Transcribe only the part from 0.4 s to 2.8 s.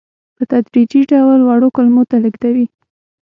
تدریجي ډول وړو کولمو ته لېږدوي.